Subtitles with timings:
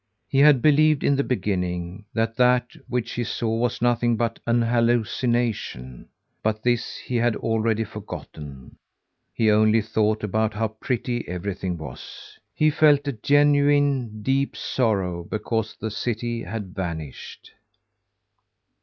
[0.27, 4.63] He had believed in the beginning, that that which he saw was nothing but an
[4.63, 6.09] hallucination,
[6.41, 8.77] but this he had already forgotten.
[9.31, 12.39] He only thought about how pretty everything was.
[12.55, 17.51] He felt a genuine, deep sorrow because the city had vanished.